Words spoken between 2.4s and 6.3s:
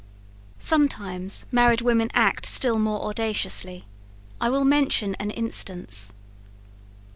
still more audaciously; I will mention an instance.